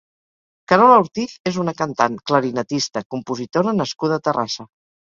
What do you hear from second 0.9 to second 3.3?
Ortiz és una cantant, clarinetista,